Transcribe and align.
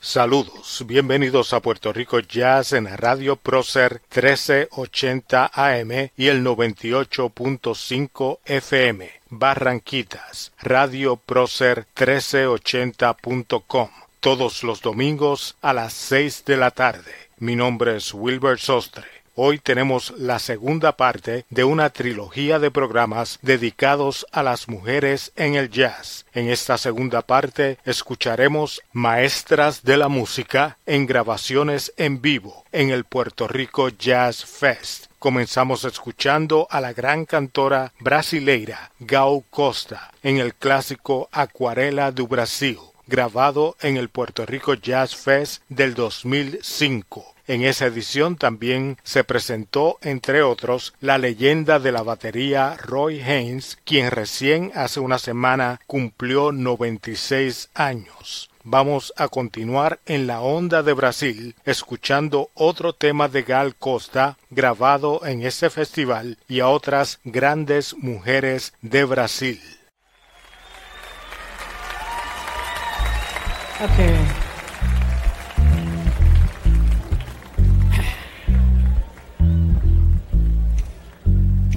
Saludos, 0.00 0.84
bienvenidos 0.86 1.52
a 1.52 1.60
Puerto 1.60 1.92
Rico 1.92 2.18
Jazz 2.20 2.72
en 2.72 2.86
Radio 2.96 3.36
Procer 3.36 4.02
1380 4.14 5.50
AM 5.52 6.10
y 6.16 6.26
el 6.28 6.44
98.5 6.44 8.38
FM. 8.44 9.10
Barranquitas, 9.30 10.52
Radio 10.60 11.16
Procer 11.16 11.86
1380.com. 11.96 13.90
Todos 14.20 14.62
los 14.64 14.80
domingos 14.80 15.56
a 15.62 15.72
las 15.72 15.92
6 15.92 16.44
de 16.44 16.56
la 16.56 16.70
tarde. 16.72 17.12
Mi 17.38 17.54
nombre 17.54 17.96
es 17.96 18.12
Wilbur 18.14 18.58
Sostre. 18.58 19.16
Hoy 19.38 19.58
tenemos 19.58 20.14
la 20.16 20.38
segunda 20.38 20.96
parte 20.96 21.44
de 21.50 21.62
una 21.62 21.90
trilogía 21.90 22.58
de 22.58 22.70
programas 22.70 23.38
dedicados 23.42 24.26
a 24.32 24.42
las 24.42 24.66
mujeres 24.66 25.30
en 25.36 25.56
el 25.56 25.68
jazz. 25.68 26.24
En 26.32 26.48
esta 26.48 26.78
segunda 26.78 27.20
parte 27.20 27.76
escucharemos 27.84 28.80
Maestras 28.92 29.82
de 29.82 29.98
la 29.98 30.08
Música 30.08 30.78
en 30.86 31.04
grabaciones 31.04 31.92
en 31.98 32.22
vivo 32.22 32.64
en 32.72 32.88
el 32.88 33.04
Puerto 33.04 33.46
Rico 33.46 33.90
Jazz 33.90 34.42
Fest. 34.46 35.08
Comenzamos 35.18 35.84
escuchando 35.84 36.66
a 36.70 36.80
la 36.80 36.94
gran 36.94 37.26
cantora 37.26 37.92
brasileira 38.00 38.90
Gal 39.00 39.42
Costa 39.50 40.12
en 40.22 40.38
el 40.38 40.54
clásico 40.54 41.28
Acuarela 41.30 42.10
do 42.10 42.26
Brasil, 42.26 42.78
grabado 43.06 43.76
en 43.82 43.98
el 43.98 44.08
Puerto 44.08 44.46
Rico 44.46 44.72
Jazz 44.72 45.14
Fest 45.14 45.62
del 45.68 45.92
2005. 45.92 47.35
En 47.48 47.62
esa 47.62 47.86
edición 47.86 48.36
también 48.36 48.98
se 49.04 49.22
presentó, 49.22 49.98
entre 50.02 50.42
otros, 50.42 50.94
la 51.00 51.16
leyenda 51.16 51.78
de 51.78 51.92
la 51.92 52.02
batería 52.02 52.76
Roy 52.76 53.20
Haynes, 53.22 53.78
quien 53.84 54.10
recién 54.10 54.72
hace 54.74 54.98
una 54.98 55.18
semana 55.18 55.80
cumplió 55.86 56.50
96 56.50 57.70
años. 57.74 58.50
Vamos 58.64 59.12
a 59.16 59.28
continuar 59.28 60.00
en 60.06 60.26
la 60.26 60.40
onda 60.40 60.82
de 60.82 60.92
Brasil 60.92 61.54
escuchando 61.64 62.50
otro 62.54 62.94
tema 62.94 63.28
de 63.28 63.42
Gal 63.42 63.76
Costa 63.76 64.38
grabado 64.50 65.24
en 65.24 65.46
este 65.46 65.70
festival 65.70 66.38
y 66.48 66.58
a 66.58 66.66
otras 66.66 67.20
grandes 67.22 67.94
mujeres 67.96 68.72
de 68.82 69.04
Brasil. 69.04 69.60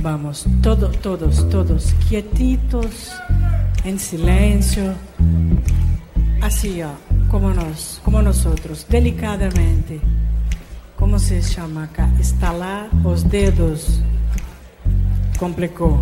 Vamos, 0.01 0.45
todos, 0.61 0.97
todos, 1.01 1.49
todos 1.49 1.93
quietitos, 2.07 3.11
en 3.83 3.99
silencio, 3.99 4.93
así, 6.41 6.81
como 7.29 7.53
nos, 7.53 7.99
como 8.05 8.21
nosotros, 8.21 8.85
delicadamente. 8.89 9.99
Como 10.95 11.19
se 11.19 11.41
chama 11.41 11.83
acá? 11.83 12.09
Estalar 12.19 12.89
os 13.03 13.23
dedos. 13.29 14.01
Complicou. 15.37 16.01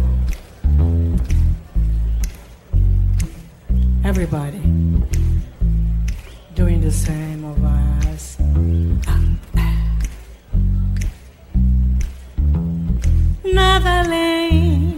Everybody 4.03 4.61
doing 6.55 6.81
the 6.81 6.91
same 6.91 7.43
Nada 13.77 13.99
além, 13.99 14.97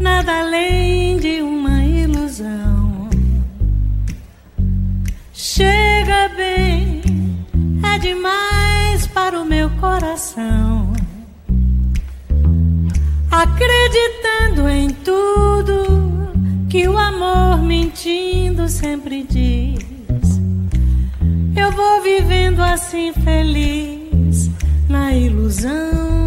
nada 0.00 0.40
além 0.40 1.18
de 1.18 1.40
uma 1.40 1.84
ilusão. 1.84 3.08
Chega 5.32 6.28
bem, 6.36 7.00
é 7.94 7.98
demais 8.00 9.06
para 9.06 9.40
o 9.40 9.44
meu 9.44 9.70
coração. 9.78 10.92
Acreditando 13.30 14.68
em 14.68 14.88
tudo 14.88 16.32
que 16.68 16.88
o 16.88 16.98
amor 16.98 17.62
mentindo 17.62 18.68
sempre 18.68 19.22
diz. 19.30 20.40
Eu 21.54 21.70
vou 21.70 22.02
vivendo 22.02 22.62
assim 22.62 23.12
feliz 23.12 24.50
na 24.88 25.14
ilusão 25.14 26.21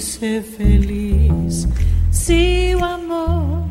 ser 0.00 0.42
feliz 0.42 1.68
se 2.10 2.74
o 2.74 2.84
amor 2.84 3.70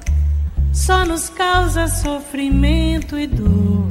só 0.71 1.05
nos 1.05 1.29
causa 1.29 1.87
sofrimento 1.87 3.17
e 3.17 3.27
dor. 3.27 3.89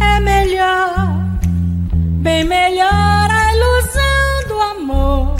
É 0.00 0.20
melhor, 0.20 0.96
bem 2.22 2.44
melhor 2.44 3.30
a 3.30 3.54
ilusão 3.54 4.48
do 4.48 4.60
amor. 4.60 5.36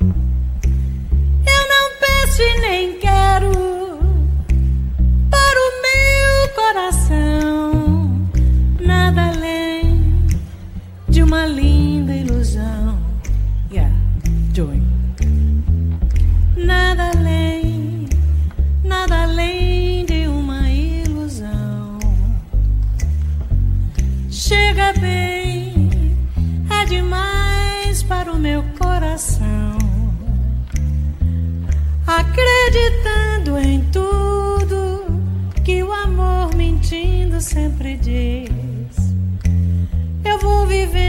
Eu 0.00 1.68
não 1.68 1.90
penso 2.00 2.42
e 2.42 2.60
nem 2.60 2.98
quero 2.98 3.77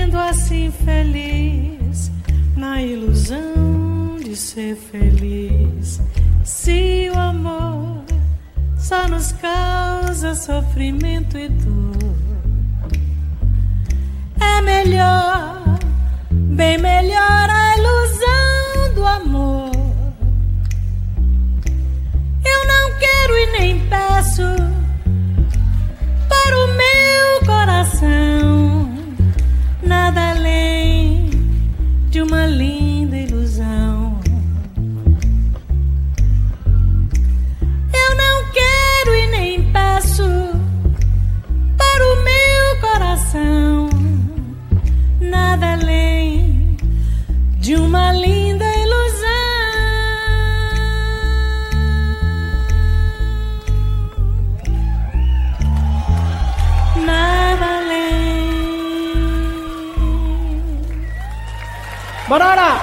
vivendo 0.10 0.18
assim 0.18 0.72
feliz, 0.72 2.12
na 2.56 2.82
ilusão 2.82 4.18
de 4.20 4.36
ser 4.36 4.76
feliz. 4.76 6.02
Se 6.44 7.10
o 7.14 7.20
amor 7.20 8.04
só 8.78 9.08
nos 9.08 9.32
causa 9.34 10.34
sofrimento 10.34 11.38
e 11.38 11.48
dor, 11.50 12.16
é 14.40 14.62
melhor, 14.62 15.80
bem 16.32 16.78
melhor 16.80 17.50
ainda 17.50 17.69
banana 62.40 62.79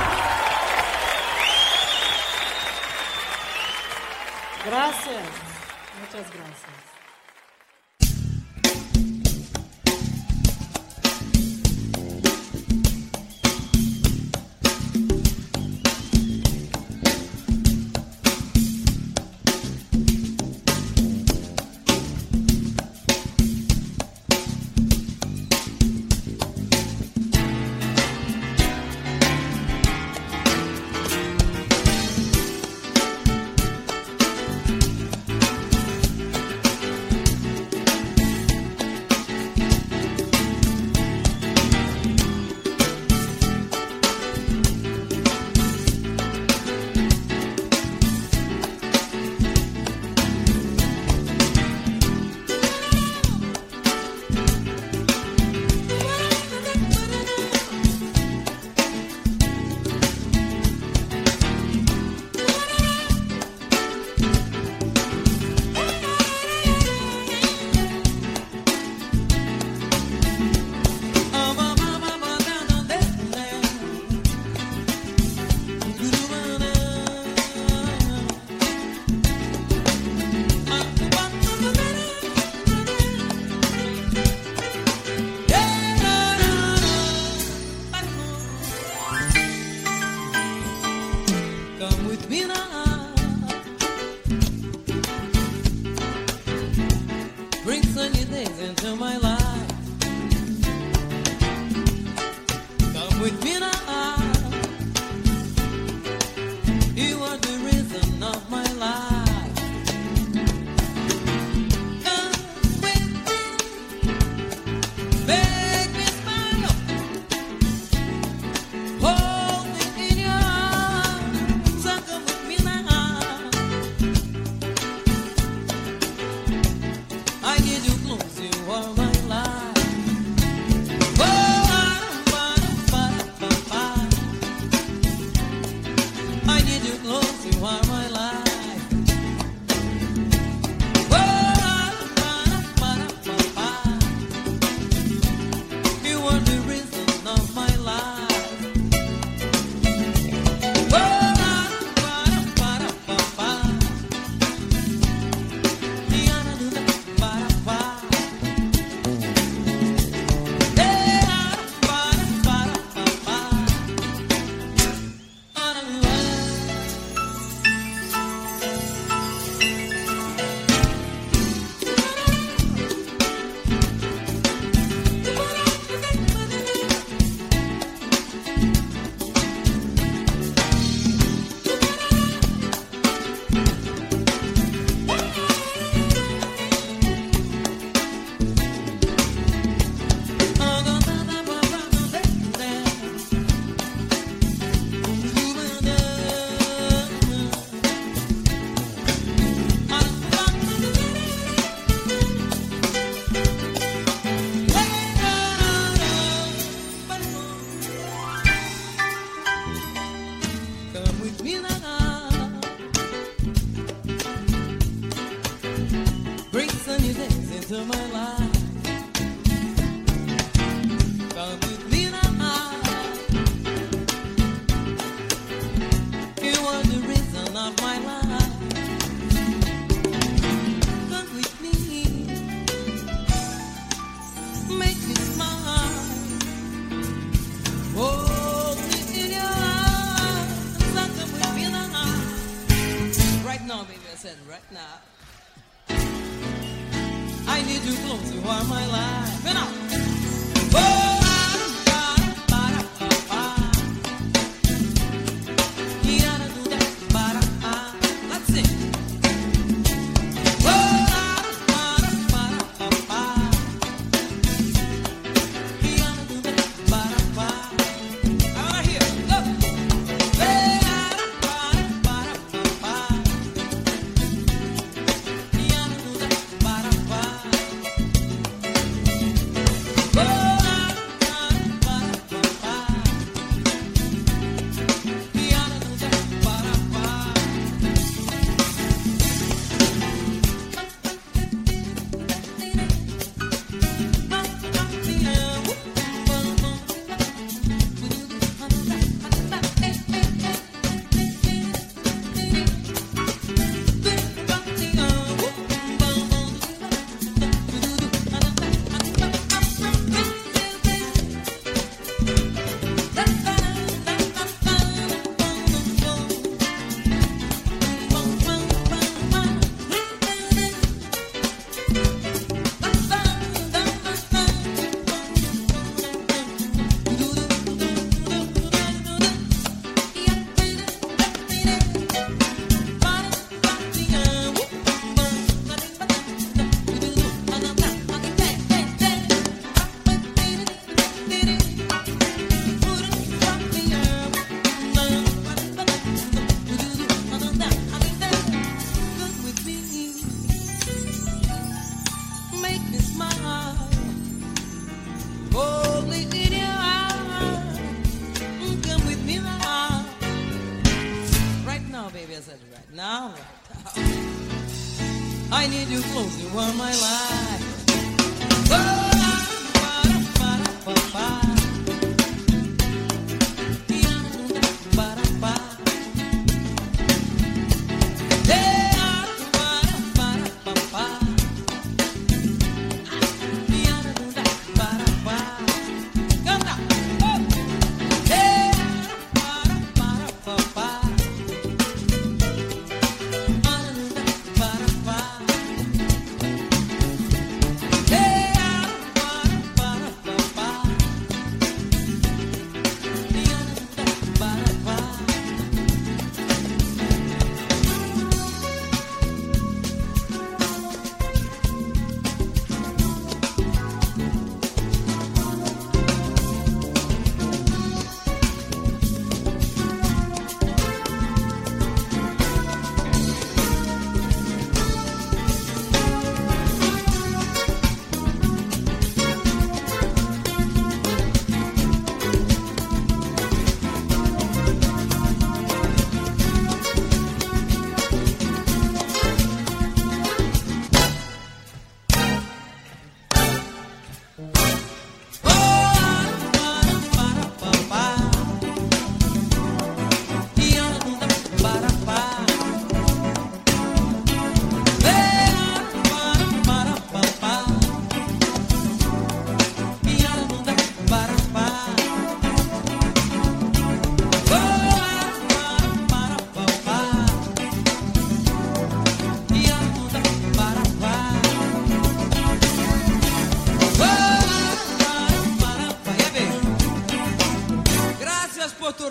my 366.86 366.92
life. 366.92 367.65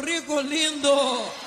Rico 0.06 0.40
lindo. 0.40 1.45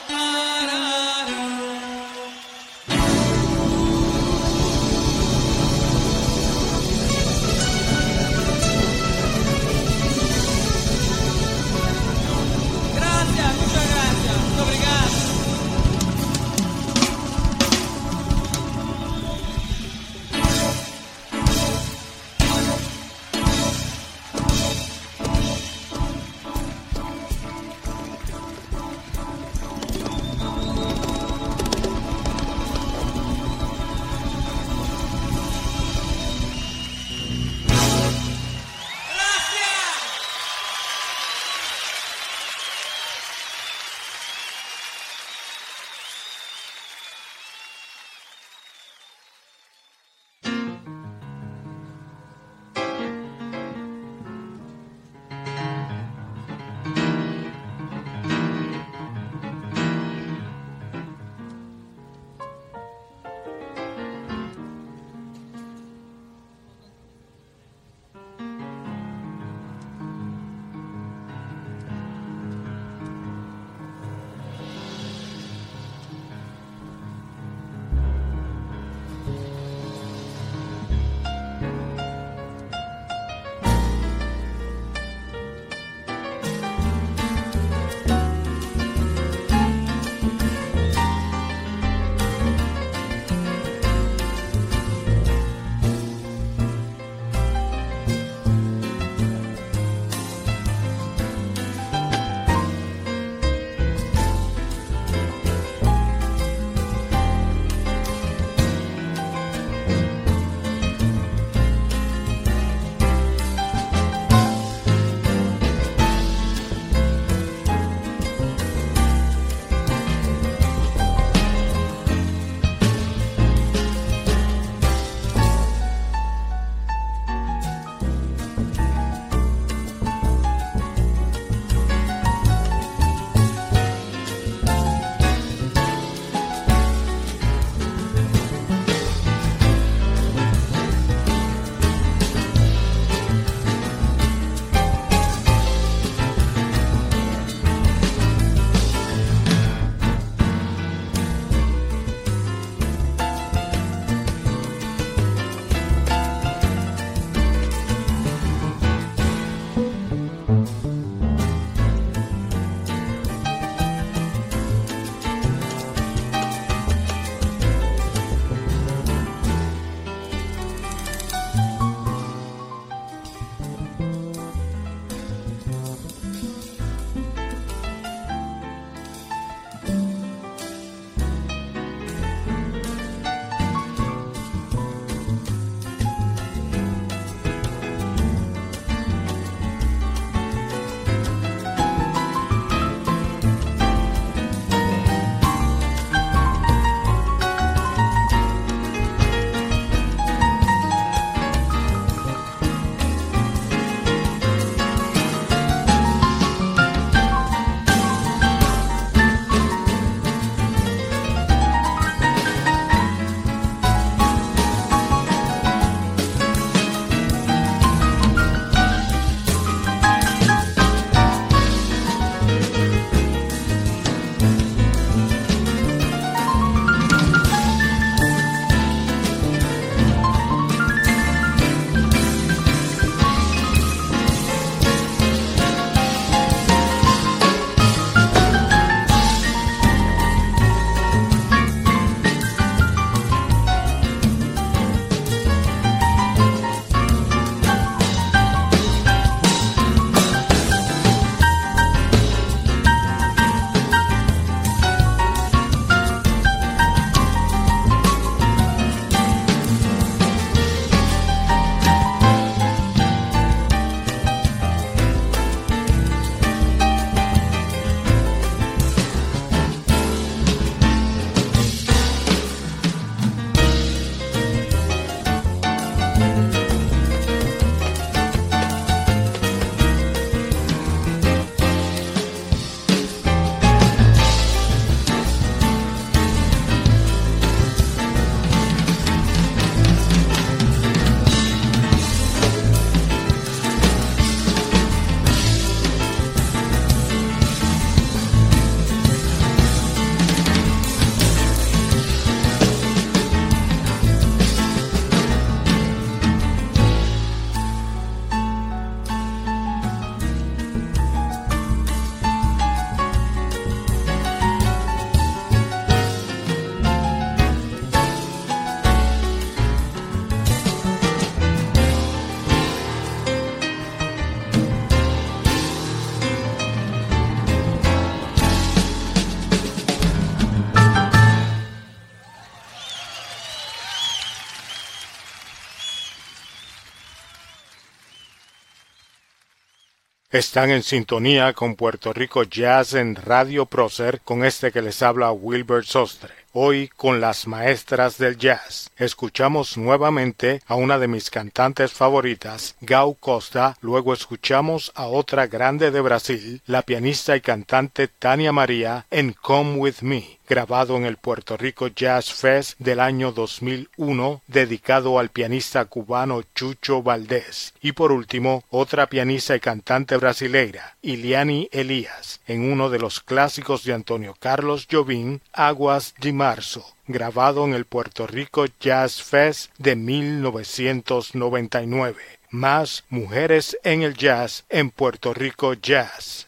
Están 340.38 340.70
en 340.70 340.85
sintonía 340.85 341.53
con 341.53 341.74
Puerto 341.74 342.12
Rico 342.12 342.44
Jazz 342.44 342.94
en 342.94 343.16
Radio 343.16 343.66
Prócer 343.66 344.20
con 344.20 344.44
este 344.44 344.70
que 344.70 344.83
les 344.83 345.03
habla 345.03 345.33
Wilbert 345.33 345.85
Sostre. 345.85 346.33
Hoy 346.53 346.87
con 346.96 347.20
las 347.20 347.48
maestras 347.48 348.18
del 348.18 348.38
jazz. 348.38 348.88
Escuchamos 348.96 349.77
nuevamente 349.77 350.62
a 350.68 350.77
una 350.77 351.01
de 351.01 351.09
mis 351.09 351.31
cantantes 351.31 351.92
favoritas, 351.92 352.77
Gau 352.81 353.16
Costa, 353.16 353.77
luego 353.81 354.12
escuchamos 354.14 354.92
a 354.94 355.07
otra 355.07 355.48
grande 355.48 355.90
de 355.90 356.01
Brasil, 356.01 356.62
la 356.66 356.83
pianista 356.83 357.35
y 357.35 357.40
cantante 357.40 358.07
Tania 358.07 358.53
María 358.53 359.07
en 359.11 359.33
Come 359.33 359.74
With 359.79 360.03
Me 360.03 360.38
grabado 360.48 360.96
en 360.96 361.04
el 361.04 361.16
Puerto 361.16 361.56
Rico 361.56 361.88
Jazz 361.88 362.32
Fest 362.32 362.78
del 362.78 363.00
año 363.00 363.32
2001, 363.32 364.42
dedicado 364.46 365.18
al 365.18 365.28
pianista 365.28 365.84
cubano 365.84 366.42
Chucho 366.54 367.02
Valdés. 367.02 367.74
Y 367.80 367.92
por 367.92 368.12
último, 368.12 368.64
otra 368.70 369.08
pianista 369.08 369.54
y 369.54 369.61
cantante 369.61 370.16
brasileira, 370.16 370.96
Iliani 371.02 371.68
Elías, 371.72 372.40
en 372.46 372.70
uno 372.70 372.90
de 372.90 372.98
los 372.98 373.20
clásicos 373.20 373.84
de 373.84 373.94
Antonio 373.94 374.34
Carlos 374.38 374.87
Jobim, 374.90 375.40
Aguas 375.52 376.14
de 376.18 376.32
Marzo 376.32 376.84
grabado 377.08 377.64
en 377.64 377.72
el 377.72 377.87
Puerto 377.87 378.26
Rico 378.26 378.66
Jazz 378.78 379.22
Fest 379.22 379.72
de 379.78 379.96
1999. 379.96 382.22
Más 382.50 383.04
mujeres 383.08 383.78
en 383.82 384.02
el 384.02 384.14
jazz 384.14 384.66
en 384.68 384.90
Puerto 384.90 385.32
Rico 385.34 385.74
Jazz. 385.74 386.47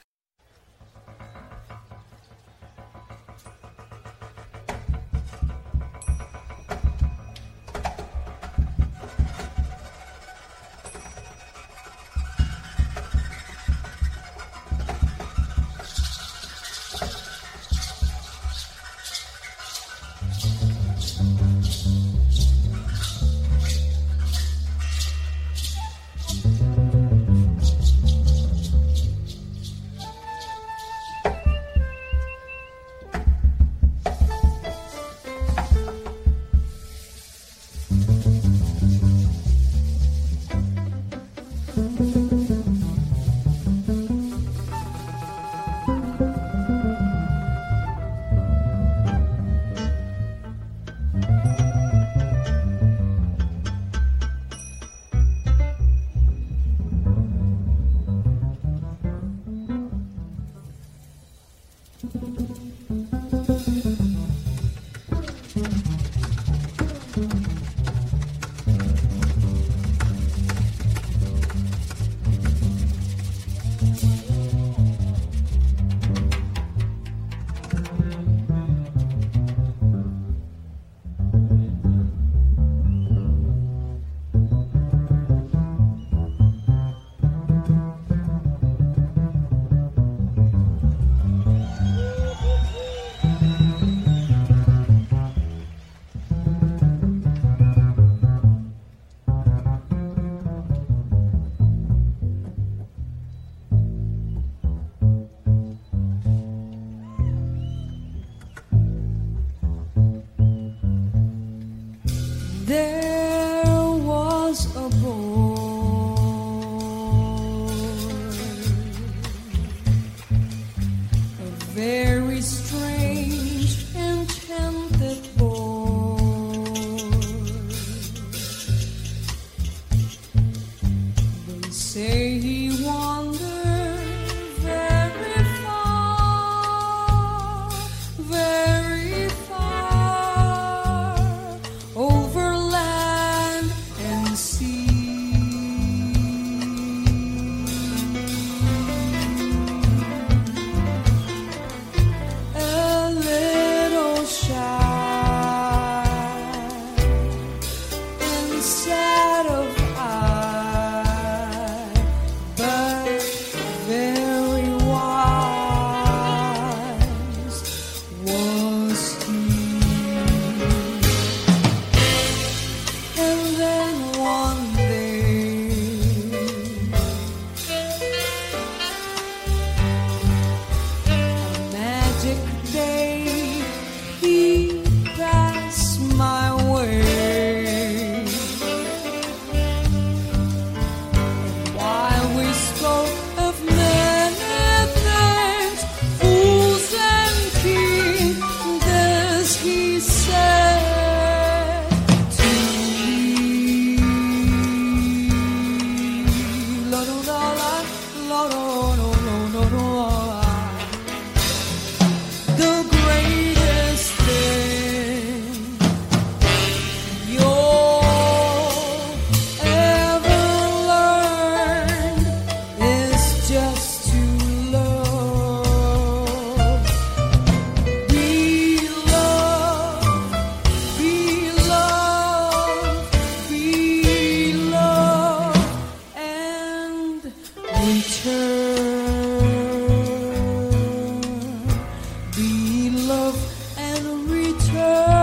love 242.88 243.36
and 243.76 244.30
return. 244.30 245.19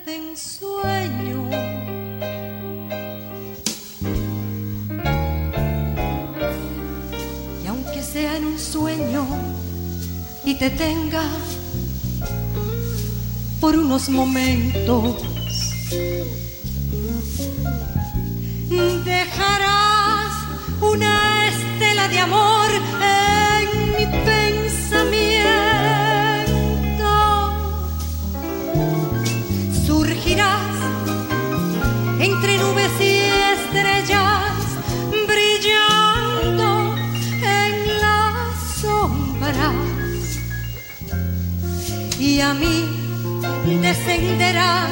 De. 0.00 1.48
Y 7.62 7.66
aunque 7.66 8.02
sea 8.02 8.36
en 8.36 8.46
un 8.46 8.58
sueño 8.58 9.26
y 10.44 10.54
te 10.54 10.70
tenga 10.70 11.22
por 13.60 13.76
unos 13.76 14.08
momentos, 14.08 15.31
descenderás 43.80 44.90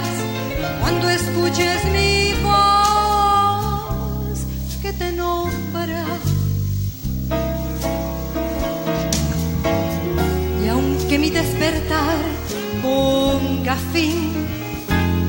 cuando 0.80 1.10
escuches 1.10 1.84
mi 1.92 2.32
voz 2.42 4.38
que 4.80 4.92
te 4.92 5.12
nombra. 5.12 6.04
Y 10.64 10.68
aunque 10.68 11.18
mi 11.18 11.30
despertar 11.30 12.18
ponga 12.82 13.76
fin 13.92 14.46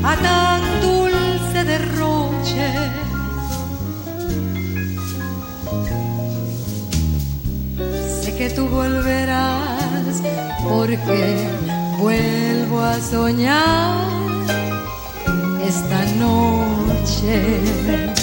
a 0.03 0.15
tan 0.15 0.61
dulce 0.81 1.63
derroche, 1.63 2.69
sé 8.21 8.35
que 8.37 8.49
tú 8.49 8.67
volverás 8.67 10.21
porque 10.63 11.60
vuelvo 12.01 12.81
a 12.81 12.99
soñar 12.99 14.07
esta 15.63 16.03
noche. 16.15 18.20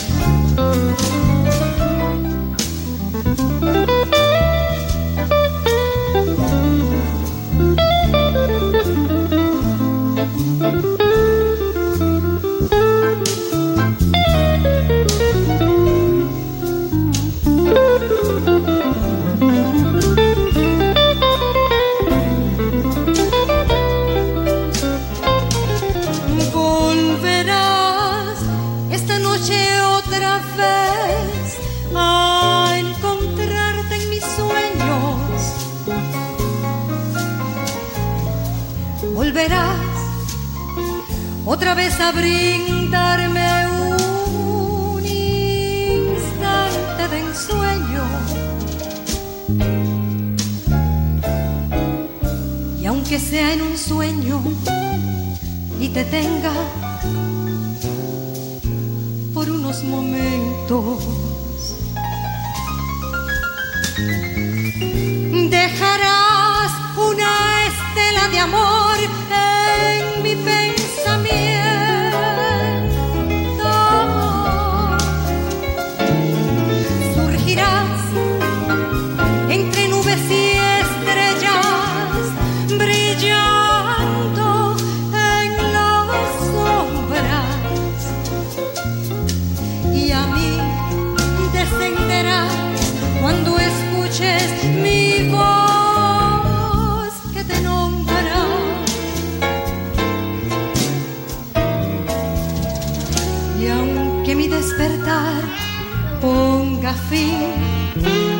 Otra 41.46 41.74
vez 41.74 42.00
a 42.00 42.10
brindarme 42.10 43.68
un 43.68 45.06
instante 45.06 47.08
de 47.08 47.20
ensueño. 47.20 48.02
Y 52.80 52.86
aunque 52.86 53.20
sea 53.20 53.52
en 53.52 53.62
un 53.62 53.78
sueño 53.78 54.42
y 55.80 55.88
te 55.90 56.04
tenga 56.04 56.52
por 59.32 59.48
unos 59.48 59.84
momentos, 59.84 61.04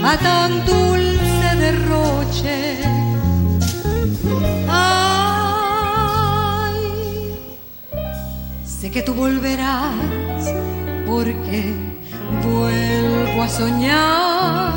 a 0.05 0.16
tan 0.16 0.64
dulce 0.64 1.57
derroche. 1.57 2.78
Ay, 4.68 6.05
sé 8.64 8.90
que 8.90 9.03
tú 9.03 9.14
volverás 9.14 10.53
porque 11.07 11.74
vuelvo 12.42 13.42
a 13.42 13.49
soñar. 13.49 14.72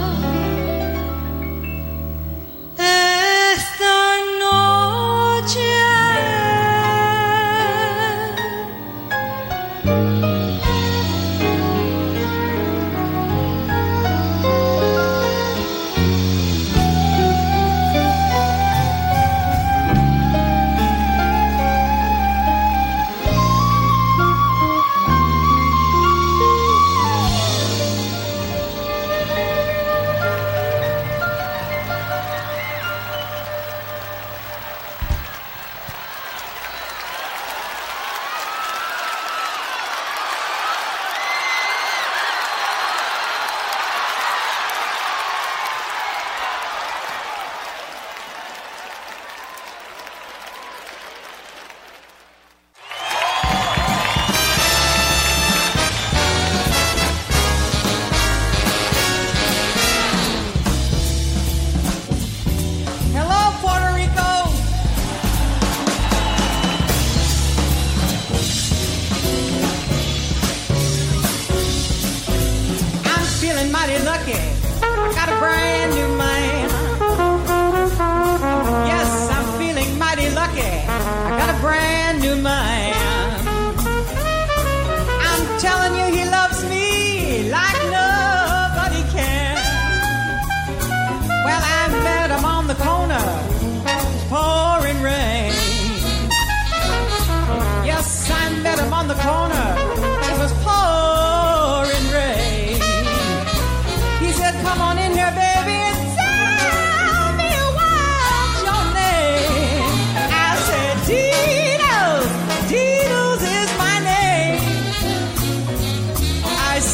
Esta 2.78 3.96
noche. 4.40 5.70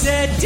Said, 0.07 0.37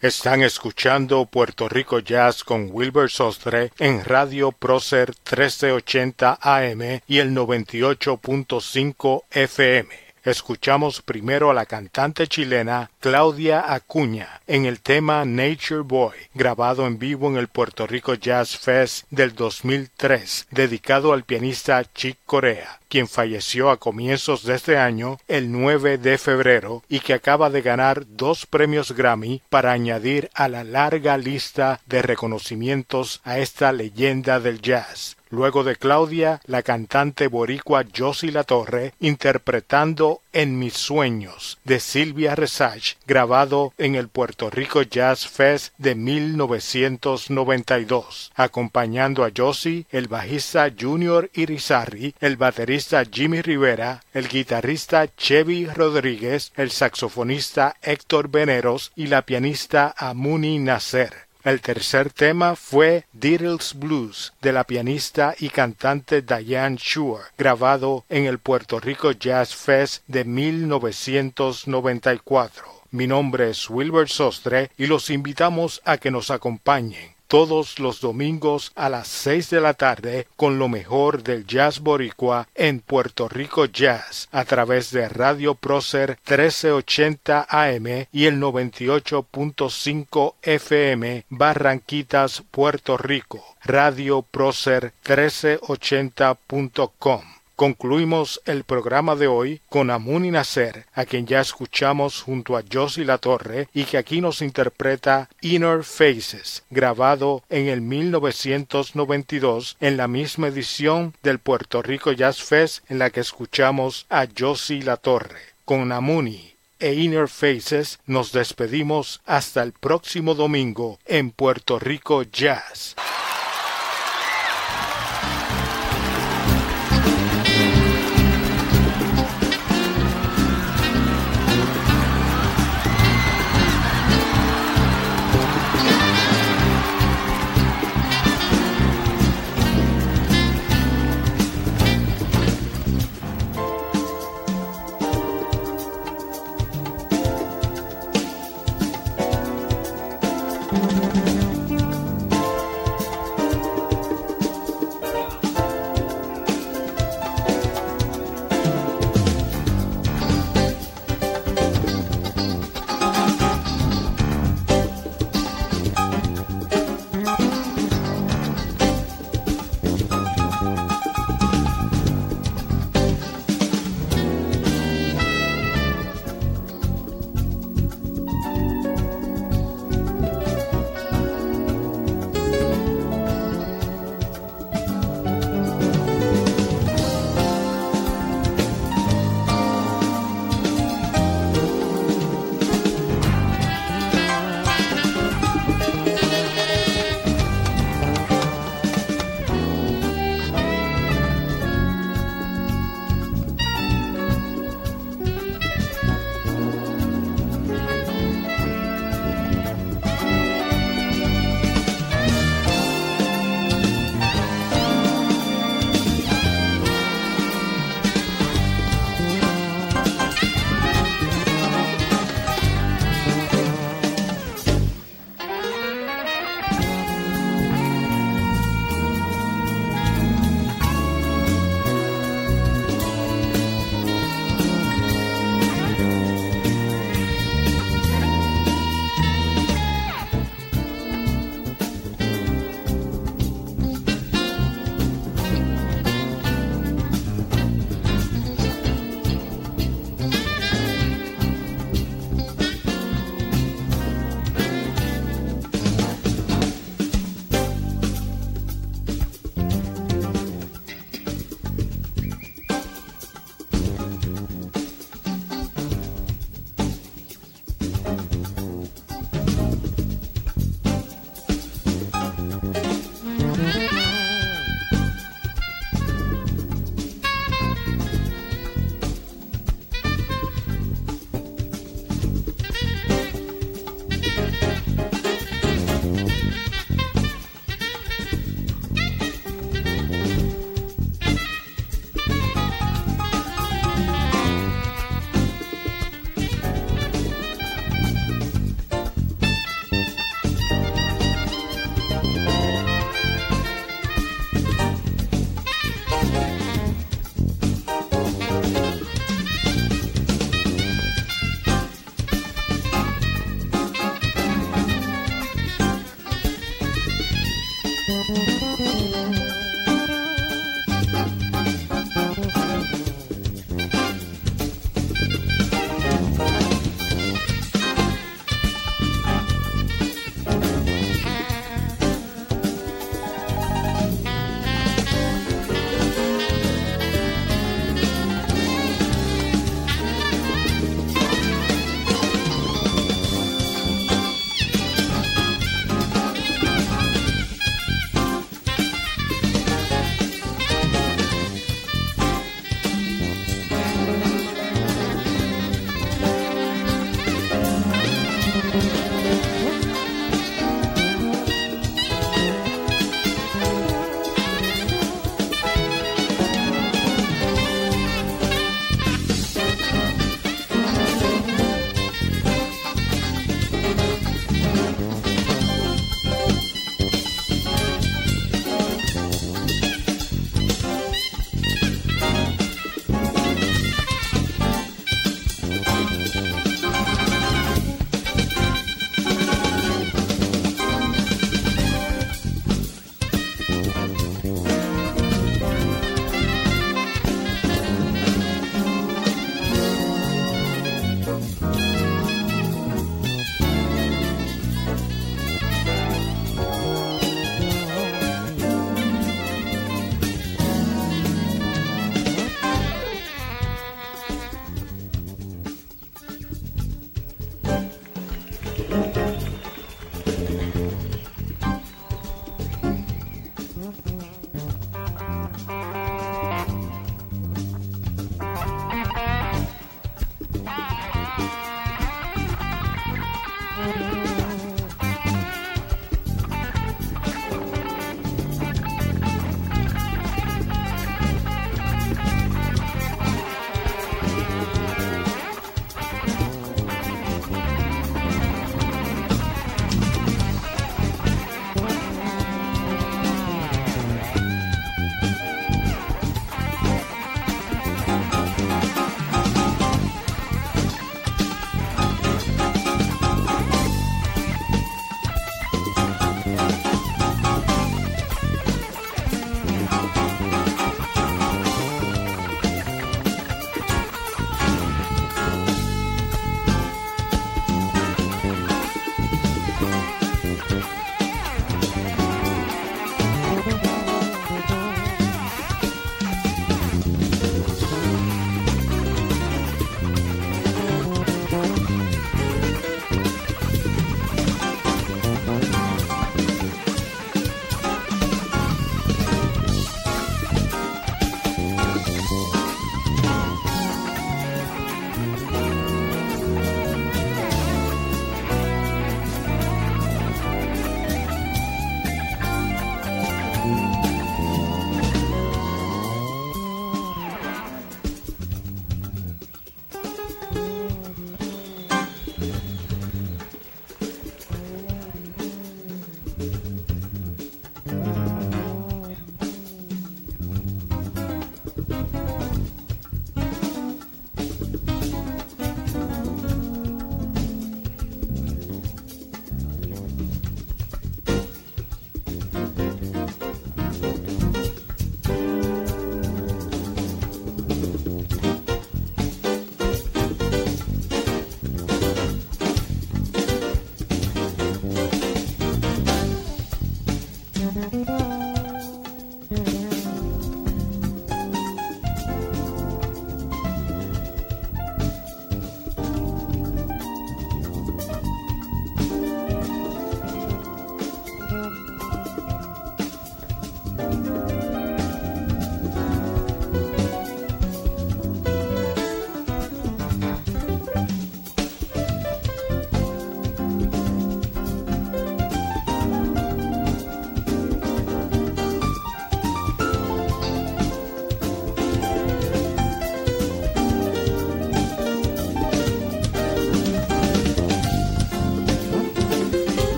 Están 0.00 0.42
escuchando 0.42 1.26
Puerto 1.26 1.68
Rico 1.68 1.98
Jazz 1.98 2.42
con 2.42 2.70
Wilbur 2.72 3.10
Sostre 3.10 3.70
en 3.78 4.02
Radio 4.02 4.50
Prócer 4.50 5.08
1380 5.10 6.38
AM 6.40 7.02
y 7.06 7.18
el 7.18 7.36
98.5 7.36 9.24
FM. 9.30 10.10
Escuchamos 10.24 11.02
primero 11.02 11.50
a 11.50 11.54
la 11.54 11.66
cantante 11.66 12.26
chilena 12.28 12.90
Claudia 12.98 13.74
Acuña 13.74 14.40
en 14.46 14.64
el 14.64 14.80
tema 14.80 15.26
Nature 15.26 15.82
Boy, 15.82 16.16
grabado 16.32 16.86
en 16.86 16.98
vivo 16.98 17.28
en 17.28 17.36
el 17.36 17.48
Puerto 17.48 17.86
Rico 17.86 18.14
Jazz 18.14 18.56
Fest 18.56 19.04
del 19.10 19.34
2003, 19.34 20.46
dedicado 20.50 21.12
al 21.12 21.24
pianista 21.24 21.84
Chick 21.92 22.16
Corea, 22.24 22.79
quien 22.90 23.08
falleció 23.08 23.70
a 23.70 23.78
comienzos 23.78 24.44
de 24.44 24.56
este 24.56 24.76
año, 24.76 25.16
el 25.28 25.50
9 25.50 25.96
de 25.96 26.18
febrero, 26.18 26.82
y 26.88 27.00
que 27.00 27.14
acaba 27.14 27.48
de 27.48 27.62
ganar 27.62 28.04
dos 28.06 28.44
premios 28.44 28.92
Grammy 28.92 29.40
para 29.48 29.72
añadir 29.72 30.28
a 30.34 30.48
la 30.48 30.64
larga 30.64 31.16
lista 31.16 31.80
de 31.86 32.02
reconocimientos 32.02 33.20
a 33.24 33.38
esta 33.38 33.72
leyenda 33.72 34.40
del 34.40 34.60
jazz. 34.60 35.16
Luego 35.30 35.62
de 35.62 35.76
Claudia, 35.76 36.40
la 36.46 36.64
cantante 36.64 37.28
boricua 37.28 37.84
Josie 37.96 38.32
La 38.32 38.42
Torre 38.42 38.94
interpretando 38.98 40.22
En 40.32 40.60
mis 40.60 40.74
sueños 40.74 41.58
de 41.64 41.80
Silvia 41.80 42.36
Resage, 42.36 42.94
grabado 43.04 43.74
en 43.78 43.96
el 43.96 44.08
Puerto 44.08 44.48
Rico 44.48 44.82
Jazz 44.82 45.26
Fest 45.26 45.74
de 45.76 45.96
1992, 45.96 48.30
acompañando 48.36 49.24
a 49.24 49.32
Josie, 49.36 49.86
el 49.90 50.06
bajista 50.06 50.70
Junior 50.78 51.28
Irizarry, 51.34 52.14
el 52.20 52.36
baterista 52.36 53.02
Jimmy 53.04 53.42
Rivera, 53.42 54.04
el 54.14 54.28
guitarrista 54.28 55.08
Chevy 55.16 55.66
Rodríguez, 55.66 56.52
el 56.56 56.70
saxofonista 56.70 57.74
Héctor 57.82 58.28
Veneros 58.28 58.92
y 58.94 59.08
la 59.08 59.22
pianista 59.22 59.92
Amuni 59.98 60.60
Nasser. 60.60 61.28
El 61.42 61.62
tercer 61.62 62.12
tema 62.12 62.54
fue 62.54 63.06
Diddles 63.14 63.72
Blues 63.74 64.34
de 64.42 64.52
la 64.52 64.64
pianista 64.64 65.34
y 65.38 65.48
cantante 65.48 66.20
Diane 66.20 66.76
Shure, 66.78 67.24
grabado 67.38 68.04
en 68.10 68.26
el 68.26 68.38
Puerto 68.38 68.78
Rico 68.78 69.12
Jazz 69.12 69.56
Fest 69.56 70.02
de 70.06 70.24
1994. 70.24 72.66
Mi 72.90 73.06
nombre 73.06 73.48
es 73.48 73.70
Wilbur 73.70 74.10
Sostre 74.10 74.70
y 74.76 74.86
los 74.86 75.08
invitamos 75.08 75.80
a 75.86 75.96
que 75.96 76.10
nos 76.10 76.30
acompañen 76.30 77.14
todos 77.30 77.78
los 77.78 78.00
domingos 78.00 78.72
a 78.74 78.88
las 78.88 79.06
6 79.06 79.50
de 79.50 79.60
la 79.60 79.74
tarde 79.74 80.26
con 80.34 80.58
lo 80.58 80.68
mejor 80.68 81.22
del 81.22 81.46
jazz 81.46 81.78
boricua 81.78 82.48
en 82.56 82.80
Puerto 82.80 83.28
Rico 83.28 83.66
Jazz 83.66 84.28
a 84.32 84.44
través 84.44 84.90
de 84.90 85.08
Radio 85.08 85.54
Prócer 85.54 86.18
1380 86.28 87.46
AM 87.48 88.08
y 88.10 88.26
el 88.26 88.40
98.5 88.40 90.34
FM 90.42 91.26
Barranquitas, 91.28 92.42
Puerto 92.50 92.96
Rico. 92.96 93.44
Radio 93.62 94.22
Prócer 94.22 94.92
1380.com. 95.04 97.39
Concluimos 97.60 98.40
el 98.46 98.64
programa 98.64 99.16
de 99.16 99.26
hoy 99.26 99.60
con 99.68 99.90
Amuni 99.90 100.30
Nasser, 100.30 100.86
a 100.94 101.04
quien 101.04 101.26
ya 101.26 101.42
escuchamos 101.42 102.22
junto 102.22 102.56
a 102.56 102.62
Josie 102.62 103.04
La 103.04 103.18
Torre 103.18 103.68
y 103.74 103.84
que 103.84 103.98
aquí 103.98 104.22
nos 104.22 104.40
interpreta 104.40 105.28
Inner 105.42 105.84
Faces, 105.84 106.62
grabado 106.70 107.42
en 107.50 107.68
el 107.68 107.82
1992 107.82 109.76
en 109.78 109.98
la 109.98 110.08
misma 110.08 110.48
edición 110.48 111.14
del 111.22 111.38
Puerto 111.38 111.82
Rico 111.82 112.12
Jazz 112.12 112.42
Fest 112.42 112.82
en 112.90 112.98
la 112.98 113.10
que 113.10 113.20
escuchamos 113.20 114.06
a 114.08 114.26
Josie 114.26 114.82
La 114.82 114.96
Torre. 114.96 115.42
Con 115.66 115.92
Amuni 115.92 116.54
e 116.78 116.94
Inner 116.94 117.28
Faces 117.28 118.00
nos 118.06 118.32
despedimos 118.32 119.20
hasta 119.26 119.62
el 119.62 119.72
próximo 119.72 120.34
domingo 120.34 120.98
en 121.04 121.30
Puerto 121.30 121.78
Rico 121.78 122.22
Jazz. 122.22 122.96